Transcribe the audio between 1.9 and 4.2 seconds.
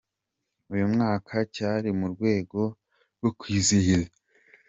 mu rwego rwo kwizihiza.